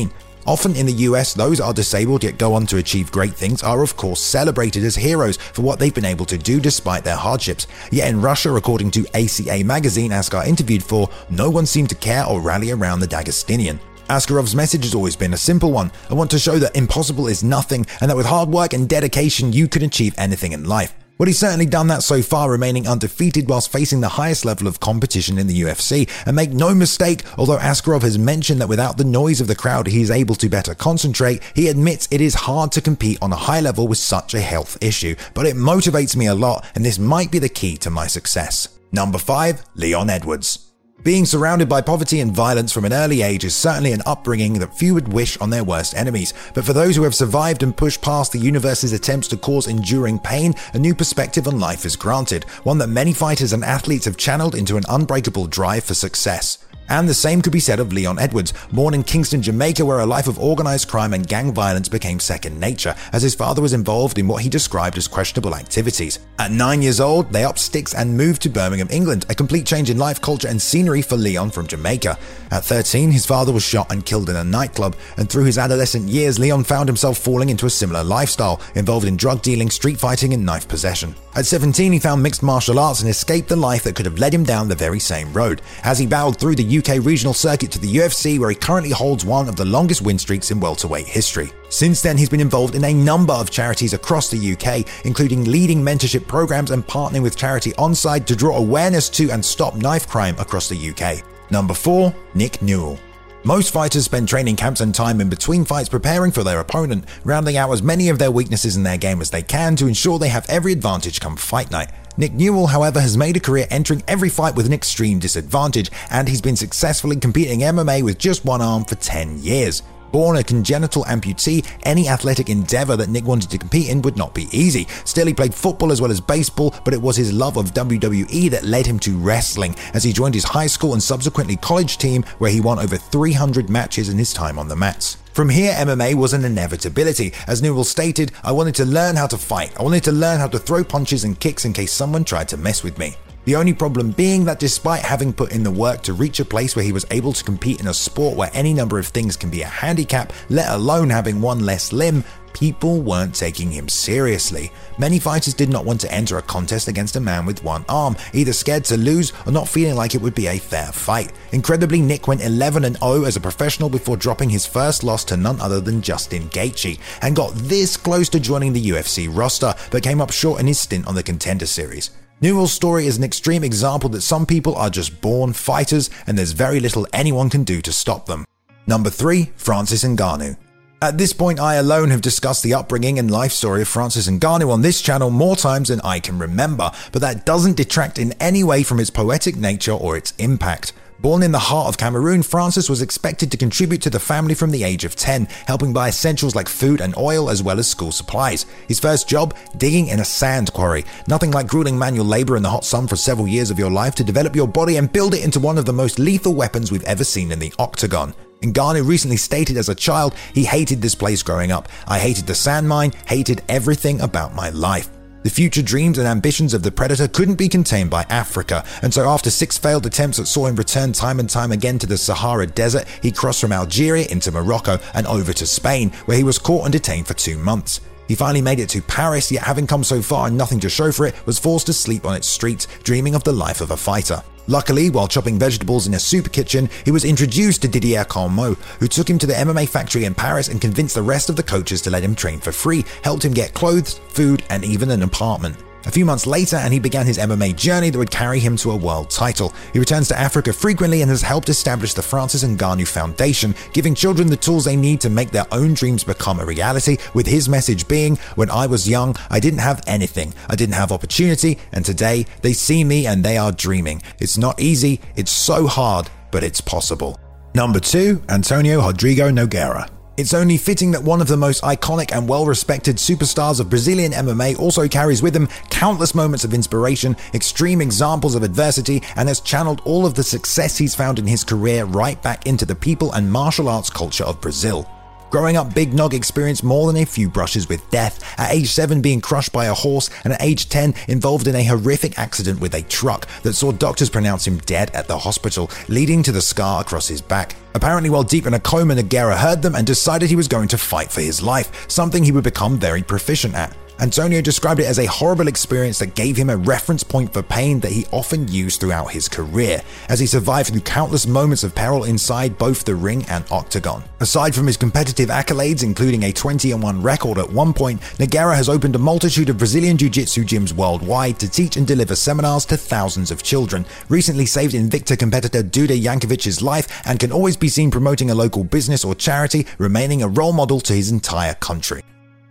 Often 0.46 0.76
in 0.76 0.86
the 0.86 1.08
US, 1.08 1.34
those 1.34 1.62
are 1.62 1.74
disabled 1.74 2.24
yet 2.24 2.38
go 2.38 2.54
on 2.54 2.66
to 2.68 2.78
achieve 2.78 3.12
great 3.12 3.34
things 3.34 3.64
are 3.64 3.82
of 3.82 3.96
course 3.96 4.20
celebrated 4.20 4.84
as 4.84 4.96
heroes 4.96 5.38
for 5.38 5.62
what 5.62 5.80
they've 5.80 5.94
been 5.94 6.04
able 6.04 6.26
to 6.26 6.38
do 6.38 6.60
despite 6.60 7.04
their 7.04 7.16
hardships. 7.16 7.68
Yet 7.92 8.10
in 8.10 8.22
Russia, 8.22 8.54
according 8.56 8.92
to 8.92 9.08
ACA 9.14 9.64
magazine 9.64 10.12
Askar 10.12 10.44
interviewed 10.46 10.84
for, 10.84 11.10
no 11.30 11.50
one 11.50 11.66
seemed 11.66 11.90
to 11.90 11.96
care 11.96 12.26
or 12.26 12.42
rally 12.42 12.72
around 12.72 13.00
the 13.00 13.08
Dagestanian. 13.08 13.80
Askarov's 14.10 14.56
message 14.56 14.84
has 14.84 14.96
always 14.96 15.16
been 15.16 15.34
a 15.34 15.38
simple 15.38 15.72
one. 15.72 15.92
I 16.10 16.14
want 16.14 16.30
to 16.32 16.40
show 16.40 16.60
that 16.60 16.76
impossible 16.76 17.28
is 17.28 17.44
nothing 17.44 17.86
and 18.02 18.10
that 18.10 18.18
with 18.18 18.26
hard 18.26 18.50
work 18.50 18.74
and 18.74 18.90
dedication 18.90 19.54
you 19.54 19.68
can 19.68 19.84
achieve 19.84 20.14
anything 20.18 20.52
in 20.52 20.66
life. 20.66 20.94
Well, 21.24 21.30
he's 21.30 21.40
certainly 21.40 21.68
done 21.68 21.88
that 21.88 22.04
so 22.04 22.22
far, 22.22 22.52
remaining 22.52 22.86
undefeated 22.86 23.48
whilst 23.48 23.72
facing 23.72 24.02
the 24.02 24.10
highest 24.10 24.44
level 24.44 24.68
of 24.68 24.82
competition 24.82 25.38
in 25.38 25.48
the 25.48 25.62
UFC. 25.62 26.10
And 26.26 26.36
make 26.36 26.52
no 26.52 26.76
mistake, 26.76 27.22
although 27.38 27.60
Askarov 27.60 28.02
has 28.02 28.20
mentioned 28.20 28.60
that 28.60 28.68
without 28.68 28.98
the 28.98 29.06
noise 29.06 29.40
of 29.40 29.48
the 29.48 29.56
crowd 29.56 29.88
he 29.88 30.02
is 30.02 30.12
able 30.12 30.36
to 30.36 30.50
better 30.50 30.76
concentrate, 30.76 31.42
he 31.56 31.70
admits 31.70 32.10
it 32.12 32.20
is 32.20 32.34
hard 32.34 32.74
to 32.74 32.82
compete 32.82 33.20
on 33.22 33.32
a 33.32 33.38
high 33.38 33.62
level 33.62 33.88
with 33.88 34.00
such 34.00 34.34
a 34.34 34.42
health 34.42 34.78
issue. 34.82 35.16
But 35.34 35.46
it 35.46 35.56
motivates 35.56 36.14
me 36.18 36.26
a 36.26 36.36
lot, 36.36 36.66
and 36.76 36.84
this 36.84 37.00
might 37.00 37.32
be 37.32 37.40
the 37.40 37.48
key 37.48 37.78
to 37.78 37.90
my 37.90 38.08
success. 38.08 38.78
Number 38.92 39.18
5. 39.18 39.64
Leon 39.76 40.10
Edwards. 40.10 40.73
Being 41.04 41.26
surrounded 41.26 41.68
by 41.68 41.82
poverty 41.82 42.22
and 42.22 42.32
violence 42.32 42.72
from 42.72 42.86
an 42.86 42.94
early 42.94 43.24
age 43.24 43.44
is 43.44 43.54
certainly 43.54 43.92
an 43.92 44.02
upbringing 44.06 44.60
that 44.60 44.74
few 44.74 44.94
would 44.94 45.12
wish 45.12 45.38
on 45.42 45.50
their 45.50 45.66
worst 45.66 45.94
enemies. 45.96 46.34
But 46.54 46.64
for 46.64 46.72
those 46.72 46.96
who 46.96 47.04
have 47.04 47.14
survived 47.14 47.62
and 47.62 47.76
pushed 47.76 48.02
past 48.02 48.32
the 48.32 48.40
universe's 48.40 48.94
attempts 48.94 49.28
to 49.30 49.38
cause 49.38 49.68
enduring 49.68 50.20
pain, 50.20 50.54
a 50.74 50.80
new 50.80 50.96
perspective 50.96 51.46
on 51.46 51.60
life 51.60 51.84
is 51.84 51.98
granted, 51.98 52.46
one 52.64 52.78
that 52.78 52.88
many 52.88 53.12
fighters 53.12 53.52
and 53.52 53.66
athletes 53.66 54.06
have 54.06 54.16
channeled 54.16 54.56
into 54.56 54.78
an 54.78 54.86
unbreakable 54.88 55.48
drive 55.48 55.84
for 55.84 55.94
success. 55.94 56.58
And 56.90 57.08
the 57.08 57.14
same 57.14 57.42
could 57.42 57.54
be 57.54 57.60
said 57.60 57.80
of 57.80 57.94
Leon 57.94 58.20
Edwards, 58.20 58.54
born 58.72 58.94
in 58.94 59.04
Kingston, 59.04 59.42
Jamaica, 59.42 59.86
where 59.86 60.00
a 60.00 60.06
life 60.06 60.28
of 60.28 60.40
organized 60.40 60.88
crime 60.90 61.14
and 61.14 61.28
gang 61.28 61.54
violence 61.54 61.90
became 61.90 62.20
second 62.20 62.60
nature, 62.60 62.96
as 63.12 63.22
his 63.22 63.36
father 63.36 63.62
was 63.62 63.74
involved 63.74 64.18
in 64.18 64.28
what 64.28 64.44
he 64.44 64.50
described 64.50 64.98
as 64.98 65.08
questionable 65.08 65.56
activities. 65.56 66.20
At 66.40 66.52
nine 66.52 66.82
years 66.82 67.00
old, 67.00 67.32
they 67.32 67.44
upped 67.44 67.60
sticks 67.60 67.94
and 67.94 68.18
moved 68.18 68.42
to 68.44 68.50
Birmingham, 68.50 68.90
England, 68.92 69.26
a 69.30 69.36
complete 69.36 69.66
change 69.66 69.90
in 69.90 69.98
life, 69.98 70.22
culture, 70.22 70.48
and 70.48 70.62
scenery 70.62 71.02
for 71.02 71.16
Leon 71.16 71.52
from 71.52 71.68
Jamaica. 71.68 72.18
At 72.52 72.66
13, 72.66 73.12
his 73.12 73.26
father 73.26 73.52
was 73.52 73.64
shot 73.64 73.92
and 73.92 74.06
killed 74.06 74.30
in 74.30 74.36
a 74.36 74.44
nightclub, 74.44 74.96
and 75.18 75.30
through 75.30 75.46
his 75.46 75.58
adolescent 75.58 76.10
years, 76.10 76.40
Leon 76.40 76.64
found 76.64 76.90
himself 76.90 77.18
falling 77.18 77.50
into 77.50 77.66
a 77.66 77.70
similar 77.70 78.04
lifestyle, 78.04 78.62
involved 78.76 79.08
in 79.08 79.18
drug 79.18 79.42
dealing, 79.42 79.70
street 79.70 80.00
fighting, 80.00 80.34
and 80.34 80.46
knife 80.46 80.68
possession. 80.68 81.16
At 81.36 81.48
17, 81.48 81.92
he 81.92 81.98
found 81.98 82.22
mixed 82.22 82.44
martial 82.44 82.78
arts 82.78 83.02
and 83.02 83.10
escaped 83.10 83.50
the 83.50 83.56
life 83.56 83.84
that 83.84 83.96
could 83.96 84.06
have 84.06 84.20
led 84.20 84.32
him 84.32 84.44
down 84.44 84.68
the 84.68 84.76
very 84.76 85.00
same 85.00 85.34
road, 85.34 85.64
as 85.84 85.98
he 85.98 86.06
battled 86.06 86.40
through 86.40 86.54
the 86.54 86.78
UK 86.78 87.04
regional 87.04 87.34
circuit 87.34 87.72
to 87.72 87.80
the 87.80 87.96
UFC, 87.96 88.38
where 88.38 88.52
he 88.52 88.56
currently 88.56 88.92
holds 88.92 89.26
one 89.26 89.50
of 89.50 89.56
the 89.56 89.66
longest 89.66 90.04
win 90.04 90.20
streaks 90.20 90.52
in 90.52 90.60
welterweight 90.60 91.08
history. 91.08 91.52
Since 91.70 92.04
then, 92.04 92.18
he's 92.18 92.30
been 92.30 92.40
involved 92.40 92.76
in 92.76 92.84
a 92.84 92.94
number 92.94 93.34
of 93.34 93.50
charities 93.50 93.94
across 93.94 94.30
the 94.30 94.54
UK, 94.54 94.88
including 95.06 95.46
leading 95.46 95.82
mentorship 95.82 96.28
programs 96.28 96.70
and 96.70 96.86
partnering 96.86 97.24
with 97.24 97.36
charity 97.36 97.72
Onside 97.74 98.28
to 98.28 98.36
draw 98.36 98.56
awareness 98.56 99.10
to 99.10 99.32
and 99.32 99.44
stop 99.44 99.74
knife 99.74 100.08
crime 100.08 100.36
across 100.38 100.70
the 100.70 100.90
UK. 100.92 101.24
Number 101.50 101.74
4. 101.74 102.14
Nick 102.36 102.62
Newell. 102.62 103.00
Most 103.46 103.74
fighters 103.74 104.06
spend 104.06 104.30
training 104.30 104.56
camps 104.56 104.80
and 104.80 104.96
time 104.96 105.20
in 105.20 105.28
between 105.28 105.66
fights 105.66 105.90
preparing 105.90 106.32
for 106.32 106.46
their 106.46 106.62
opponent, 106.62 107.04
rounding 107.26 107.58
out 107.58 107.74
as 107.74 107.84
many 107.84 108.08
of 108.08 108.18
their 108.18 108.32
weaknesses 108.32 108.78
in 108.78 108.84
their 108.84 108.98
game 108.98 109.20
as 109.20 109.32
they 109.32 109.42
can 109.42 109.76
to 109.76 109.88
ensure 109.88 110.18
they 110.18 110.30
have 110.30 110.46
every 110.48 110.72
advantage 110.72 111.20
come 111.20 111.36
fight 111.36 111.70
night. 111.70 111.92
Nick 112.16 112.32
Newell, 112.32 112.68
however, 112.68 113.02
has 113.02 113.18
made 113.18 113.36
a 113.36 113.42
career 113.42 113.68
entering 113.70 114.02
every 114.08 114.30
fight 114.30 114.56
with 114.56 114.66
an 114.66 114.72
extreme 114.72 115.20
disadvantage, 115.20 115.92
and 116.10 116.30
he's 116.30 116.40
been 116.40 116.56
successfully 116.56 117.18
competing 117.18 117.60
MMA 117.60 118.02
with 118.02 118.18
just 118.18 118.46
one 118.46 118.62
arm 118.62 118.86
for 118.86 118.96
10 118.96 119.40
years. 119.40 119.84
Born 120.14 120.38
a 120.38 120.44
congenital 120.44 121.04
amputee, 121.06 121.66
any 121.82 122.08
athletic 122.08 122.48
endeavor 122.48 122.96
that 122.96 123.10
Nick 123.10 123.26
wanted 123.26 123.50
to 123.50 123.58
compete 123.58 123.90
in 123.90 124.04
would 124.04 124.16
not 124.16 124.36
be 124.36 124.48
easy. 124.52 124.88
Still, 125.06 125.26
he 125.26 125.34
played 125.34 125.56
football 125.56 125.92
as 125.92 126.02
well 126.02 126.12
as 126.12 126.22
baseball, 126.22 126.72
but 126.86 126.94
it 126.94 127.02
was 127.02 127.18
his 127.18 127.34
love 127.34 127.58
of 127.58 127.74
WWE 127.74 128.52
that 128.52 128.64
led 128.64 128.86
him 128.86 129.00
to 129.00 129.18
wrestling, 129.18 129.76
as 129.96 130.04
he 130.04 130.14
joined 130.14 130.36
his 130.36 130.44
high 130.44 130.68
school 130.68 130.94
and 130.94 131.02
subsequently 131.02 131.56
college 131.56 131.98
team, 131.98 132.22
where 132.38 132.52
he 132.52 132.62
won 132.62 132.78
over 132.78 132.96
300 132.96 133.72
matches 133.72 134.08
in 134.08 134.20
his 134.20 134.34
time 134.34 134.60
on 134.60 134.68
the 134.68 134.76
mats. 134.76 135.18
From 135.34 135.50
here, 135.50 135.74
MMA 135.74 136.14
was 136.14 136.34
an 136.34 136.46
inevitability. 136.46 137.34
As 137.48 137.64
Newell 137.64 137.84
stated, 137.84 138.34
I 138.44 138.52
wanted 138.52 138.76
to 138.76 138.86
learn 138.86 139.16
how 139.16 139.26
to 139.26 139.38
fight. 139.40 139.76
I 139.80 139.82
wanted 139.82 140.04
to 140.04 140.12
learn 140.12 140.40
how 140.40 140.48
to 140.48 140.60
throw 140.60 140.84
punches 140.84 141.24
and 141.24 141.40
kicks 141.40 141.66
in 141.66 141.74
case 141.74 141.92
someone 141.92 142.24
tried 142.24 142.50
to 142.50 142.58
mess 142.58 142.84
with 142.84 143.00
me. 143.00 143.16
The 143.46 143.58
only 143.58 143.74
problem 143.74 144.12
being 144.12 144.46
that 144.46 144.60
despite 144.60 145.02
having 145.02 145.34
put 145.34 145.52
in 145.52 145.64
the 145.64 145.72
work 145.72 146.02
to 146.04 146.14
reach 146.14 146.40
a 146.40 146.46
place 146.46 146.78
where 146.78 146.86
he 146.86 146.94
was 146.94 147.06
able 147.12 147.34
to 147.34 147.44
compete 147.44 147.82
in 147.82 147.88
a 147.88 147.94
sport 147.94 148.38
where 148.38 148.50
any 148.54 148.74
number 148.74 148.98
of 148.98 149.08
things 149.08 149.36
can 149.36 149.50
be 149.50 149.64
a 149.64 149.68
handicap, 149.68 150.32
let 150.50 150.70
alone 150.70 151.10
having 151.10 151.42
one 151.42 151.66
less 151.66 151.92
limb, 151.92 152.24
people 152.54 153.02
weren't 153.02 153.36
taking 153.36 153.70
him 153.70 153.90
seriously. 153.90 154.72
Many 154.98 155.20
fighters 155.20 155.54
did 155.54 155.70
not 155.70 155.84
want 155.84 156.00
to 156.02 156.14
enter 156.14 156.38
a 156.38 156.42
contest 156.42 156.88
against 156.88 157.18
a 157.18 157.20
man 157.20 157.46
with 157.46 157.66
one 157.66 157.84
arm, 157.90 158.16
either 158.32 158.54
scared 158.54 158.86
to 158.86 158.96
lose 158.96 159.34
or 159.46 159.52
not 159.52 159.68
feeling 159.68 159.96
like 159.96 160.16
it 160.16 160.22
would 160.22 160.36
be 160.36 160.48
a 160.48 160.58
fair 160.58 160.94
fight. 160.94 161.34
Incredibly, 161.52 162.00
Nick 162.00 162.30
went 162.30 162.44
11 162.46 162.96
0 162.96 163.24
as 163.26 163.36
a 163.36 163.42
professional 163.42 163.90
before 163.90 164.16
dropping 164.16 164.52
his 164.52 164.66
first 164.66 165.04
loss 165.04 165.26
to 165.26 165.36
none 165.36 165.60
other 165.60 165.82
than 165.82 166.02
Justin 166.02 166.48
Gaethje, 166.50 166.98
and 167.22 167.36
got 167.36 167.54
this 167.56 167.98
close 167.98 168.30
to 168.30 168.40
joining 168.40 168.72
the 168.72 168.90
UFC 168.90 169.28
roster, 169.30 169.76
but 169.92 170.04
came 170.04 170.22
up 170.22 170.32
short 170.32 170.62
in 170.62 170.68
his 170.68 170.80
stint 170.80 171.08
on 171.08 171.16
the 171.16 171.24
Contender 171.24 171.66
Series. 171.66 172.12
Newell's 172.44 172.74
story 172.74 173.08
is 173.08 173.16
an 173.16 173.24
extreme 173.24 173.64
example 173.64 174.10
that 174.10 174.20
some 174.20 174.46
people 174.46 174.76
are 174.76 174.90
just 174.90 175.22
born 175.22 175.54
fighters 175.54 176.10
and 176.28 176.38
there's 176.38 176.52
very 176.52 176.82
little 176.82 177.08
anyone 177.14 177.50
can 177.50 177.64
do 177.64 177.82
to 177.82 177.94
stop 177.94 178.26
them. 178.26 178.44
Number 178.86 179.10
3. 179.10 179.54
Francis 179.56 180.04
Ngannou. 180.04 180.58
At 181.02 181.18
this 181.18 181.32
point, 181.32 181.62
I 181.62 181.76
alone 181.76 182.10
have 182.10 182.20
discussed 182.20 182.62
the 182.62 182.74
upbringing 182.74 183.18
and 183.18 183.32
life 183.32 183.54
story 183.54 183.82
of 183.82 183.88
Francis 183.88 184.28
Ngannou 184.28 184.70
on 184.70 184.82
this 184.82 185.02
channel 185.02 185.30
more 185.30 185.56
times 185.56 185.88
than 185.88 186.02
I 186.02 186.20
can 186.20 186.38
remember, 186.38 186.92
but 187.14 187.22
that 187.22 187.46
doesn't 187.46 187.78
detract 187.78 188.20
in 188.20 188.34
any 188.42 188.62
way 188.62 188.84
from 188.84 189.00
its 189.00 189.10
poetic 189.10 189.56
nature 189.56 189.94
or 189.94 190.18
its 190.18 190.34
impact. 190.38 190.92
Born 191.24 191.42
in 191.42 191.54
the 191.54 191.58
heart 191.58 191.88
of 191.88 191.98
Cameroon, 191.98 192.44
Francis 192.44 192.90
was 192.90 193.02
expected 193.02 193.50
to 193.50 193.58
contribute 193.58 194.02
to 194.02 194.10
the 194.10 194.20
family 194.20 194.54
from 194.54 194.72
the 194.72 194.84
age 194.84 195.06
of 195.06 195.16
10, 195.16 195.46
helping 195.68 195.94
buy 195.94 196.10
essentials 196.10 196.54
like 196.54 196.68
food 196.68 197.00
and 197.00 197.16
oil 197.16 197.50
as 197.50 197.64
well 197.64 197.80
as 197.80 197.88
school 197.88 198.12
supplies. 198.12 198.66
His 198.90 199.00
first 199.00 199.26
job, 199.26 199.56
digging 199.78 200.10
in 200.10 200.20
a 200.20 200.26
sand 200.26 200.74
quarry. 200.74 201.06
Nothing 201.30 201.52
like 201.52 201.70
grueling 201.70 201.98
manual 201.98 202.26
labor 202.26 202.58
in 202.58 202.62
the 202.62 202.70
hot 202.70 202.84
sun 202.84 203.08
for 203.08 203.16
several 203.16 203.48
years 203.48 203.72
of 203.72 203.80
your 203.80 203.90
life 203.90 204.16
to 204.16 204.24
develop 204.26 204.54
your 204.54 204.68
body 204.68 204.98
and 204.98 205.14
build 205.14 205.34
it 205.34 205.46
into 205.46 205.62
one 205.62 205.78
of 205.78 205.86
the 205.86 205.94
most 205.94 206.20
lethal 206.20 206.56
weapons 206.56 206.92
we've 206.92 207.06
ever 207.06 207.24
seen 207.24 207.54
in 207.54 207.60
the 207.60 207.74
octagon. 207.80 208.34
Ngannou 208.62 209.08
recently 209.08 209.38
stated 209.38 209.78
as 209.78 209.88
a 209.88 209.96
child 209.96 210.36
he 210.54 210.66
hated 210.66 211.02
this 211.02 211.16
place 211.16 211.42
growing 211.42 211.72
up. 211.72 211.88
I 212.06 212.20
hated 212.20 212.48
the 212.48 212.56
sand 212.56 212.90
mine, 212.90 213.14
hated 213.28 213.62
everything 213.70 214.20
about 214.20 214.56
my 214.56 214.72
life. 214.72 215.10
The 215.44 215.50
future 215.50 215.82
dreams 215.82 216.18
and 216.18 216.26
ambitions 216.26 216.74
of 216.74 216.84
the 216.84 216.92
Predator 216.92 217.28
couldn't 217.28 217.56
be 217.56 217.68
contained 217.68 218.10
by 218.10 218.26
Africa, 218.30 218.86
and 219.02 219.14
so 219.14 219.28
after 219.28 219.50
six 219.50 219.78
failed 219.78 220.06
attempts 220.06 220.38
that 220.38 220.46
saw 220.46 220.68
him 220.68 220.78
return 220.78 221.12
time 221.12 221.38
and 221.42 221.50
time 221.50 221.74
again 221.74 222.00
to 222.00 222.08
the 222.08 222.18
Sahara 222.18 222.66
Desert, 222.66 223.06
he 223.22 223.30
crossed 223.30 223.60
from 223.60 223.74
Algeria 223.74 224.26
into 224.28 224.54
Morocco 224.54 225.00
and 225.14 225.28
over 225.28 225.52
to 225.52 225.66
Spain, 225.66 226.12
where 226.28 226.38
he 226.38 226.46
was 226.46 226.58
caught 226.58 226.86
and 226.86 226.94
detained 226.94 227.28
for 227.28 227.34
two 227.34 227.58
months. 227.58 228.00
He 228.30 228.36
finally 228.36 228.62
made 228.62 228.80
it 228.80 228.88
to 228.92 229.02
Paris, 229.02 229.52
yet 229.52 229.64
having 229.64 229.86
come 229.86 230.06
so 230.06 230.22
far 230.22 230.48
and 230.48 230.58
nothing 230.58 230.80
to 230.80 230.90
show 230.90 231.12
for 231.12 231.26
it, 231.26 231.36
was 231.46 231.60
forced 231.60 231.88
to 231.88 231.94
sleep 231.94 232.26
on 232.26 232.38
its 232.38 232.48
streets, 232.48 232.88
dreaming 233.04 233.36
of 233.36 233.44
the 233.44 233.52
life 233.52 233.82
of 233.82 233.92
a 233.92 233.98
fighter. 233.98 234.42
Luckily, 234.68 235.10
while 235.10 235.28
chopping 235.28 235.60
vegetables 235.60 236.08
in 236.08 236.14
a 236.14 236.20
soup 236.20 236.52
kitchen, 236.52 236.90
he 237.04 237.12
was 237.12 237.26
introduced 237.26 237.82
to 237.82 237.90
Didier 237.90 238.24
Carmont, 238.24 238.78
who 239.00 239.08
took 239.08 239.30
him 239.30 239.38
to 239.40 239.48
the 239.48 239.54
MMA 239.54 239.90
factory 239.90 240.24
in 240.24 240.34
Paris 240.34 240.70
and 240.70 240.80
convinced 240.80 241.16
the 241.16 241.22
rest 241.22 241.50
of 241.50 241.58
the 241.58 241.64
coaches 241.64 242.02
to 242.04 242.10
let 242.10 242.24
him 242.24 242.34
train 242.34 242.60
for 242.60 242.72
free, 242.72 243.04
helped 243.24 243.44
him 243.44 243.54
get 243.54 243.74
clothes, 243.74 244.20
food, 244.30 244.64
and 244.70 244.86
even 244.86 245.12
an 245.12 245.24
apartment. 245.24 245.76
A 246.06 246.12
few 246.12 246.26
months 246.26 246.46
later, 246.46 246.76
and 246.76 246.92
he 246.94 247.00
began 247.00 247.26
his 247.26 247.38
MMA 247.38 247.76
journey 247.76 248.10
that 248.10 248.18
would 248.18 248.30
carry 248.30 248.60
him 248.60 248.76
to 248.78 248.92
a 248.92 248.96
world 248.96 249.30
title. 249.30 249.74
He 249.94 250.00
returns 250.00 250.28
to 250.28 250.40
Africa 250.40 250.74
frequently 250.74 251.22
and 251.22 251.30
has 251.30 251.42
helped 251.42 251.70
establish 251.70 252.14
the 252.14 252.22
Francis 252.22 252.64
Ngannou 252.64 253.08
Foundation, 253.08 253.74
giving 253.94 254.14
children 254.14 254.48
the 254.48 254.58
tools 254.58 254.84
they 254.84 254.98
need 254.98 255.22
to 255.22 255.30
make 255.30 255.52
their 255.52 255.66
own 255.72 255.94
dreams 255.94 256.24
become 256.24 256.60
a 256.60 256.66
reality, 256.66 257.18
with 257.34 257.48
his 257.48 257.70
message 257.70 258.08
being, 258.08 258.36
When 258.56 258.70
I 258.70 258.86
was 258.86 259.08
young, 259.08 259.36
I 259.50 259.62
didn't 259.62 259.80
have 259.80 260.04
anything. 260.06 260.54
I 260.70 260.76
didn't 260.76 260.96
have 260.96 261.14
opportunity, 261.14 261.78
and 261.94 262.04
today 262.04 262.46
they 262.62 262.74
see 262.74 263.04
me 263.04 263.26
and 263.26 263.44
they 263.44 263.58
are 263.58 263.72
dreaming. 263.72 264.22
It's 264.40 264.58
not 264.58 264.82
easy, 264.82 265.22
it's 265.36 265.52
so 265.52 265.88
hard, 265.88 266.30
but 266.52 266.64
it's 266.64 266.82
possible. 266.82 267.40
Number 267.76 268.00
2, 268.00 268.44
Antonio 268.50 269.02
Rodrigo 269.02 269.50
Nogueira. 269.50 270.10
It's 270.36 270.56
only 270.56 270.78
fitting 270.78 271.12
that 271.12 271.22
one 271.22 271.42
of 271.42 271.48
the 271.48 271.58
most 271.58 271.84
iconic 271.84 272.32
and 272.32 272.50
well 272.50 272.66
respected 272.66 273.18
superstars 273.18 273.80
of 273.80 273.92
Brazilian 273.92 274.32
MMA 274.32 274.80
also 274.80 275.08
carries 275.08 275.44
with 275.44 275.56
him 275.56 275.68
countless 275.92 276.34
moments 276.34 276.64
of 276.64 276.74
inspiration, 276.74 277.38
extreme 277.54 278.02
examples 278.02 278.56
of 278.56 278.64
adversity, 278.64 279.22
and 279.36 279.48
has 279.48 279.60
channeled 279.60 280.02
all 280.06 280.26
of 280.26 280.34
the 280.34 280.42
success 280.42 280.98
he's 280.98 281.14
found 281.14 281.38
in 281.38 281.46
his 281.46 281.64
career 281.64 282.06
right 282.06 282.42
back 282.42 282.66
into 282.66 282.84
the 282.84 282.96
people 282.96 283.32
and 283.34 283.52
martial 283.52 283.88
arts 283.88 284.10
culture 284.10 284.44
of 284.44 284.60
Brazil. 284.60 285.08
Growing 285.54 285.78
up, 285.78 285.94
Big 285.94 286.16
Nog 286.16 286.34
experienced 286.34 286.84
more 286.84 287.06
than 287.06 287.22
a 287.22 287.28
few 287.28 287.48
brushes 287.48 287.88
with 287.88 288.10
death, 288.10 288.44
at 288.60 288.72
age 288.72 288.90
7 288.90 289.22
being 289.22 289.40
crushed 289.40 289.72
by 289.72 289.86
a 289.86 289.94
horse, 289.94 290.32
and 290.44 290.52
at 290.52 290.64
age 290.64 290.90
10 290.90 291.14
involved 291.28 291.68
in 291.68 291.76
a 291.76 291.84
horrific 291.84 292.40
accident 292.40 292.80
with 292.80 292.96
a 292.96 293.04
truck 293.04 293.48
that 293.62 293.74
saw 293.74 293.92
doctors 293.92 294.32
pronounce 294.32 294.66
him 294.66 294.80
dead 294.80 295.12
at 295.12 295.28
the 295.28 295.38
hospital, 295.38 295.92
leading 296.08 296.42
to 296.42 296.52
the 296.52 296.60
scar 296.60 297.02
across 297.02 297.28
his 297.28 297.40
back. 297.40 297.76
Apparently, 297.94 298.32
while 298.32 298.42
deep 298.42 298.66
in 298.66 298.74
a 298.74 298.80
coma, 298.80 299.14
Nogueira 299.14 299.56
heard 299.56 299.84
them 299.84 299.94
and 299.94 300.08
decided 300.08 300.50
he 300.50 300.56
was 300.56 300.68
going 300.68 300.88
to 300.88 300.98
fight 300.98 301.32
for 301.32 301.42
his 301.42 301.62
life, 301.62 302.10
something 302.10 302.44
he 302.44 302.52
would 302.52 302.64
become 302.64 302.98
very 302.98 303.22
proficient 303.22 303.76
at. 303.76 303.96
Antonio 304.24 304.62
described 304.62 305.02
it 305.02 305.06
as 305.06 305.20
a 305.20 305.26
horrible 305.26 305.68
experience 305.68 306.18
that 306.20 306.34
gave 306.34 306.56
him 306.56 306.70
a 306.70 306.78
reference 306.78 307.26
point 307.26 307.52
for 307.52 307.62
pain 307.62 308.00
that 308.00 308.14
he 308.14 308.26
often 308.32 308.66
used 308.70 309.02
throughout 309.02 309.30
his 309.30 309.50
career, 309.50 310.02
as 310.30 310.40
he 310.40 310.46
survived 310.46 310.88
through 310.88 311.02
countless 311.02 311.46
moments 311.46 311.84
of 311.84 311.94
peril 311.94 312.24
inside 312.24 312.78
both 312.78 313.04
the 313.04 313.14
ring 313.14 313.44
and 313.50 313.66
octagon. 313.70 314.24
Aside 314.40 314.74
from 314.74 314.88
his 314.88 314.96
competitive 314.96 315.50
accolades, 315.50 316.04
including 316.04 316.44
a 316.44 316.54
20 316.54 316.94
1 316.94 317.22
record 317.22 317.58
at 317.58 317.70
one 317.70 317.92
point, 317.92 318.22
Nogueira 318.40 318.78
has 318.78 318.88
opened 318.88 319.18
a 319.18 319.20
multitude 319.20 319.68
of 319.68 319.78
Brazilian 319.78 320.16
Jiu 320.16 320.30
Jitsu 320.30 320.64
gyms 320.64 320.94
worldwide 320.94 321.60
to 321.60 321.70
teach 321.70 321.98
and 321.98 322.08
deliver 322.08 322.34
seminars 322.34 322.86
to 322.86 322.96
thousands 322.96 323.52
of 323.52 323.62
children, 323.62 324.06
recently 324.30 324.66
saved 324.66 324.94
Invicta 324.94 325.38
competitor 325.38 325.84
Duda 325.84 326.18
Yankovich's 326.18 326.82
life, 326.82 327.10
and 327.26 327.42
can 327.42 327.52
always 327.52 327.76
be 327.76 327.90
seen 327.90 328.10
promoting 328.10 328.52
a 328.52 328.56
local 328.56 328.86
business 328.86 329.26
or 329.26 329.36
charity, 329.36 329.86
remaining 329.98 330.42
a 330.42 330.48
role 330.48 330.72
model 330.72 331.02
to 331.02 331.12
his 331.12 331.30
entire 331.30 331.74
country. 331.74 332.24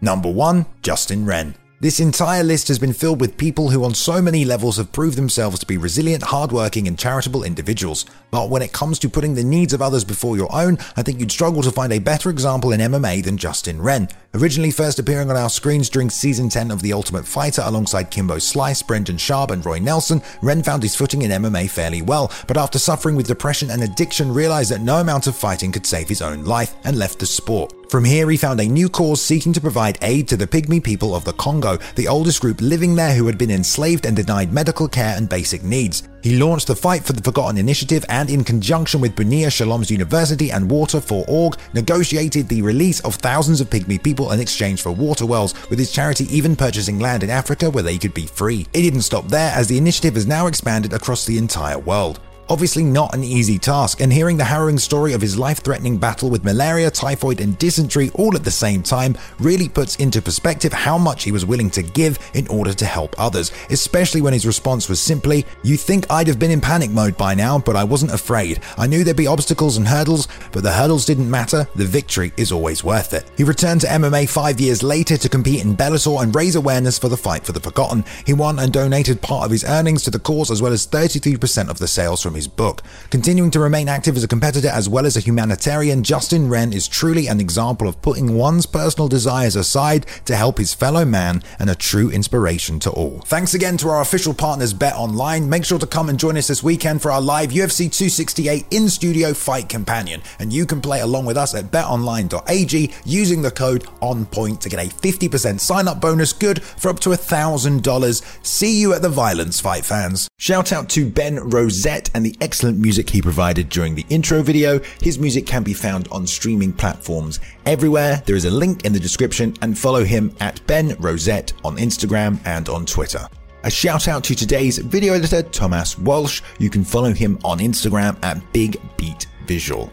Number 0.03 0.29
1. 0.29 0.67
Justin 0.83 1.25
Wren. 1.25 1.55
This 1.79 2.01
entire 2.01 2.43
list 2.43 2.69
has 2.69 2.79
been 2.79 2.93
filled 2.93 3.21
with 3.21 3.37
people 3.37 3.71
who, 3.71 3.85
on 3.85 3.95
so 3.95 4.21
many 4.21 4.45
levels, 4.45 4.77
have 4.77 4.93
proved 4.93 5.17
themselves 5.17 5.61
to 5.61 5.67
be 5.67 5.77
resilient, 5.77 6.25
hardworking, 6.25 6.89
and 6.89 6.99
charitable 6.99 7.45
individuals. 7.45 8.05
But 8.33 8.51
when 8.51 8.63
it 8.63 8.73
comes 8.73 8.99
to 9.01 9.09
putting 9.09 9.35
the 9.35 9.45
needs 9.45 9.73
of 9.73 9.83
others 9.83 10.05
before 10.05 10.37
your 10.37 10.53
own, 10.53 10.79
I 10.97 11.03
think 11.03 11.21
you'd 11.21 11.31
struggle 11.31 11.63
to 11.63 11.71
find 11.71 11.93
a 11.93 12.01
better 12.01 12.31
example 12.31 12.73
in 12.73 12.81
MMA 12.81 13.23
than 13.25 13.37
Justin 13.37 13.81
Wren. 13.81 14.09
Originally 14.35 14.73
first 14.73 14.99
appearing 14.99 15.31
on 15.31 15.37
our 15.37 15.51
screens 15.51 15.89
during 15.89 16.11
season 16.11 16.49
10 16.49 16.73
of 16.73 16.83
The 16.83 16.93
Ultimate 16.93 17.27
Fighter 17.27 17.63
alongside 17.65 18.11
Kimbo 18.11 18.39
Slice, 18.39 18.83
Brendan 18.83 19.19
Schaub, 19.19 19.51
and 19.51 19.65
Roy 19.65 19.79
Nelson, 19.79 20.21
Wren 20.41 20.65
found 20.65 20.83
his 20.83 20.97
footing 20.97 21.23
in 21.23 21.31
MMA 21.31 21.71
fairly 21.71 22.03
well, 22.03 22.33
but 22.49 22.57
after 22.57 22.79
suffering 22.79 23.15
with 23.15 23.29
depression 23.29 23.71
and 23.71 23.83
addiction, 23.83 24.35
realized 24.35 24.73
that 24.73 24.81
no 24.81 24.99
amount 24.99 25.29
of 25.29 25.37
fighting 25.37 25.71
could 25.71 25.87
save 25.87 26.09
his 26.09 26.23
own 26.23 26.45
life 26.45 26.75
and 26.85 26.97
left 26.97 27.19
the 27.19 27.27
sport. 27.27 27.73
From 27.93 28.07
here, 28.07 28.31
he 28.31 28.39
found 28.39 28.59
a 28.59 28.65
new 28.65 28.89
cause 28.89 29.21
seeking 29.21 29.53
to 29.53 29.61
provide 29.61 29.99
aid 30.01 30.27
to 30.29 30.37
the 30.39 30.47
Pygmy 30.47 30.83
people 30.83 31.15
of 31.15 31.27
the 31.27 31.35
Congo, 31.35 31.77
the 31.95 32.09
oldest 32.09 32.41
group 32.41 32.63
living 32.63 32.95
there 32.95 33.15
who 33.15 33.27
had 33.27 33.37
been 33.37 33.51
enslaved 33.51 34.07
and 34.07 34.17
denied 34.17 34.51
medical 34.51 34.89
care 34.89 35.15
and 35.15 35.29
basic 35.29 35.63
needs. 35.63 36.09
He 36.23 36.39
launched 36.39 36.69
the 36.69 36.75
Fight 36.75 37.05
for 37.05 37.13
the 37.13 37.21
Forgotten 37.21 37.59
initiative 37.59 38.03
and, 38.09 38.31
in 38.31 38.45
conjunction 38.45 39.03
with 39.03 39.15
Bunia 39.15 39.49
Shalom's 39.49 39.91
University 39.91 40.51
and 40.51 40.71
Water 40.71 41.03
for 41.03 41.27
Org, 41.29 41.59
negotiated 41.75 42.49
the 42.49 42.63
release 42.63 43.01
of 43.01 43.17
thousands 43.17 43.61
of 43.61 43.69
Pygmy 43.69 44.03
people 44.03 44.33
in 44.33 44.41
exchange 44.41 44.81
for 44.81 44.93
water 44.93 45.27
wells, 45.27 45.53
with 45.69 45.79
his 45.79 45.93
charity 45.93 46.25
even 46.35 46.57
purchasing 46.57 46.99
land 46.99 47.23
in 47.23 47.29
Africa 47.29 47.69
where 47.69 47.83
they 47.83 47.99
could 47.99 48.15
be 48.15 48.25
free. 48.25 48.67
It 48.73 48.81
didn't 48.81 49.03
stop 49.03 49.29
there, 49.29 49.53
as 49.55 49.69
the 49.69 49.77
initiative 49.77 50.15
has 50.15 50.27
now 50.27 50.47
expanded 50.47 50.95
across 50.95 51.27
the 51.27 51.37
entire 51.37 51.79
world. 51.79 52.21
Obviously, 52.53 52.85
not 52.85 53.15
an 53.15 53.25
easy 53.25 53.59
task, 53.59 54.03
and 54.03 54.13
hearing 54.13 54.37
the 54.37 54.45
harrowing 54.45 54.79
story 54.79 55.15
of 55.15 55.23
his 55.23 55.39
life 55.39 55.61
threatening 55.61 55.97
battle 55.97 56.29
with 56.29 56.45
malaria, 56.45 56.91
typhoid, 56.91 57.41
and 57.41 57.57
dysentery 57.57 58.11
all 58.11 58.37
at 58.37 58.45
the 58.45 58.51
same 58.51 58.83
time 58.83 59.17
really 59.39 59.71
puts 59.71 59.97
into 59.97 60.21
perspective 60.21 60.71
how 60.71 60.99
much 60.99 61.25
he 61.25 61.33
was 61.33 61.47
willing 61.47 61.71
to 61.71 61.83
give 61.83 62.19
in 62.35 62.47
order 62.49 62.75
to 62.75 62.85
help 62.85 63.15
others, 63.19 63.53
especially 63.71 64.21
when 64.21 64.35
his 64.35 64.45
response 64.45 64.87
was 64.87 65.01
simply, 65.01 65.47
You 65.63 65.79
think 65.79 66.05
I'd 66.11 66.29
have 66.29 66.39
been 66.39 66.51
in 66.51 66.61
panic 66.61 66.91
mode 66.91 67.17
by 67.17 67.33
now, 67.35 67.59
but 67.59 67.75
I 67.75 67.85
wasn't 67.85 68.13
afraid. 68.13 68.61
I 68.77 68.87
knew 68.87 69.03
there'd 69.03 69.17
be 69.17 69.27
obstacles 69.27 69.79
and 69.79 69.89
hurdles, 69.89 70.29
but 70.53 70.63
the 70.63 70.73
hurdles 70.73 71.07
didn't 71.07 71.31
matter, 71.31 71.67
the 71.75 71.87
victory 71.87 72.33
is 72.37 72.53
always 72.53 72.85
worth 72.85 73.15
it. 73.15 73.31
He 73.35 73.45
returned 73.45 73.81
to 73.81 73.87
MMA 73.87 74.29
five 74.29 74.61
years 74.61 74.83
later 74.83 75.17
to 75.17 75.29
compete 75.31 75.65
in 75.65 75.75
Bellator 75.75 76.23
and 76.23 76.35
raise 76.35 76.57
awareness 76.57 76.99
for 76.99 77.09
the 77.09 77.17
fight 77.17 77.47
for 77.47 77.53
the 77.53 77.61
forgotten. 77.61 78.05
He 78.27 78.35
won 78.35 78.59
and 78.59 78.71
donated 78.75 79.23
part 79.23 79.47
of 79.47 79.51
his 79.51 79.65
earnings 79.65 80.03
to 80.03 80.11
the 80.11 80.19
cause 80.19 80.51
as 80.51 80.61
well 80.61 80.75
as 80.75 80.87
33% 80.87 81.71
of 81.71 81.79
the 81.79 81.89
sales 81.89 82.21
from 82.21 82.33
from 82.33 82.41
his 82.43 82.49
book. 82.49 82.83
Continuing 83.11 83.53
to 83.53 83.61
remain 83.61 83.89
active 83.89 84.17
as 84.17 84.25
a 84.25 84.29
competitor 84.29 84.69
as 84.69 84.89
well 84.89 85.07
as 85.07 85.17
a 85.17 85.21
humanitarian, 85.21 86.03
Justin 86.03 86.49
Wren 86.49 86.73
is 86.73 86.89
truly 86.89 87.29
an 87.29 87.41
example 87.41 87.87
of 87.87 88.03
putting 88.03 88.35
one's 88.35 88.67
personal 88.67 89.07
desires 89.07 89.55
aside 89.55 90.07
to 90.25 90.35
help 90.35 90.59
his 90.59 90.75
fellow 90.75 91.05
man 91.05 91.43
and 91.61 91.71
a 91.71 91.75
true 91.75 92.11
inspiration 92.11 92.81
to 92.81 92.91
all. 92.91 93.21
Thanks 93.27 93.55
again 93.55 93.77
to 93.79 93.89
our 93.91 94.01
official 94.01 94.35
partners 94.35 94.73
Bet 94.73 94.95
Online. 94.95 95.49
Make 95.49 95.65
sure 95.65 95.79
to 95.79 95.87
come 95.87 96.09
and 96.09 96.19
join 96.19 96.37
us 96.37 96.49
this 96.49 96.63
weekend 96.63 97.01
for 97.01 97.13
our 97.13 97.21
live 97.21 97.51
UFC 97.51 97.91
268 97.91 98.67
in 98.71 98.89
studio 98.89 99.35
fight 99.35 99.69
companion, 99.69 100.21
and 100.41 100.53
you 100.53 100.67
can 100.67 100.81
play 100.81 101.01
along 101.01 101.25
with 101.25 101.37
us 101.37 101.55
at 101.55 101.67
betonline.ag 101.67 102.93
using 103.05 103.43
the 103.43 103.51
code 103.51 103.85
ONPOINT 104.01 104.61
to 104.61 104.69
get 104.69 104.85
a 104.85 104.89
50% 104.89 105.61
sign 105.61 105.87
up 105.87 106.01
bonus 106.01 106.33
good 106.33 106.63
for 106.63 106.89
up 106.89 106.99
to 107.01 107.11
$1,000. 107.11 108.45
See 108.45 108.81
you 108.81 108.95
at 108.95 109.03
the 109.03 109.09
Violence 109.09 109.61
Fight 109.61 109.85
fans. 109.85 110.29
Shout 110.39 110.73
out 110.73 110.89
to 110.91 111.09
Ben 111.09 111.39
Rosette 111.39 112.11
and 112.23 112.33
the 112.33 112.45
excellent 112.45 112.79
music 112.79 113.11
he 113.11 113.21
provided 113.21 113.69
during 113.69 113.97
the 113.97 114.07
intro 114.09 114.43
video. 114.43 114.79
His 115.03 115.19
music 115.19 115.45
can 115.45 115.65
be 115.65 115.75
found 115.75 116.07
on 116.13 116.25
streaming 116.25 116.73
platforms 116.73 117.41
everywhere. 117.67 118.23
There 118.27 118.37
is 118.37 118.45
a 118.45 118.51
link 118.51 118.85
in 118.85 118.93
the 118.93 119.01
description 119.01 119.55
and 119.61 119.77
follow 119.77 120.05
him 120.05 120.33
at 120.39 120.65
Ben 120.69 120.95
Rosette 121.01 121.53
on 121.65 121.79
Instagram 121.79 122.39
and 122.45 122.69
on 122.69 122.87
Twitter. 122.87 123.27
A 123.65 123.71
shout 123.71 124.07
out 124.07 124.23
to 124.25 124.37
today's 124.37 124.79
video 124.79 125.15
editor, 125.15 125.43
Thomas 125.43 125.99
Walsh. 125.99 126.43
You 126.59 126.71
can 126.71 126.85
follow 126.85 127.13
him 127.13 127.39
on 127.45 127.59
Instagram 127.59 128.17
at 128.25 128.41
Big 128.53 128.81
Beat 128.97 129.27
Visual. 129.47 129.93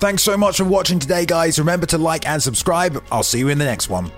Thanks 0.00 0.22
so 0.22 0.36
much 0.36 0.58
for 0.58 0.64
watching 0.64 0.98
today, 0.98 1.24
guys. 1.24 1.58
Remember 1.58 1.86
to 1.86 1.96
like 1.96 2.28
and 2.28 2.42
subscribe. 2.42 3.02
I'll 3.10 3.22
see 3.22 3.38
you 3.38 3.48
in 3.48 3.56
the 3.56 3.64
next 3.64 3.88
one. 3.88 4.12